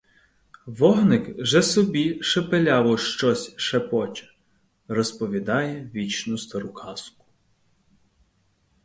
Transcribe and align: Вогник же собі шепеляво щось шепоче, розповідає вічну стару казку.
Вогник 0.65 1.45
же 1.45 1.63
собі 1.63 2.23
шепеляво 2.23 2.97
щось 2.97 3.53
шепоче, 3.57 4.33
розповідає 4.87 5.91
вічну 5.93 6.37
стару 6.37 6.69
казку. 6.73 7.25